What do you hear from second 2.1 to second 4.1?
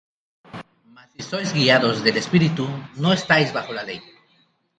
Espíritu, no estáis bajo la ley.